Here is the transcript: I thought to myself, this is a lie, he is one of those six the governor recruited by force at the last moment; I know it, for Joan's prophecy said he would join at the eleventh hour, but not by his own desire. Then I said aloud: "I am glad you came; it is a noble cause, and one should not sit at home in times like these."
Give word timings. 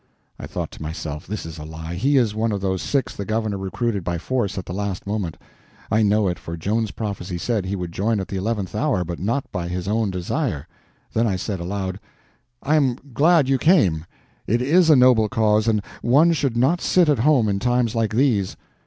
I 0.39 0.47
thought 0.47 0.71
to 0.71 0.81
myself, 0.81 1.27
this 1.27 1.45
is 1.45 1.59
a 1.59 1.63
lie, 1.63 1.93
he 1.93 2.17
is 2.17 2.33
one 2.33 2.51
of 2.51 2.59
those 2.59 2.81
six 2.81 3.15
the 3.15 3.23
governor 3.23 3.59
recruited 3.59 4.03
by 4.03 4.17
force 4.17 4.57
at 4.57 4.65
the 4.65 4.73
last 4.73 5.05
moment; 5.05 5.37
I 5.91 6.01
know 6.01 6.27
it, 6.27 6.39
for 6.39 6.57
Joan's 6.57 6.89
prophecy 6.89 7.37
said 7.37 7.65
he 7.67 7.75
would 7.75 7.91
join 7.91 8.19
at 8.19 8.27
the 8.27 8.35
eleventh 8.35 8.73
hour, 8.73 9.03
but 9.03 9.19
not 9.19 9.45
by 9.51 9.67
his 9.67 9.87
own 9.87 10.09
desire. 10.09 10.67
Then 11.13 11.27
I 11.27 11.35
said 11.35 11.59
aloud: 11.59 11.99
"I 12.63 12.77
am 12.77 12.97
glad 13.13 13.47
you 13.47 13.59
came; 13.59 14.07
it 14.47 14.59
is 14.63 14.89
a 14.89 14.95
noble 14.95 15.29
cause, 15.29 15.67
and 15.67 15.83
one 16.01 16.33
should 16.33 16.57
not 16.57 16.81
sit 16.81 17.07
at 17.07 17.19
home 17.19 17.47
in 17.47 17.59
times 17.59 17.93
like 17.93 18.15
these." 18.15 18.57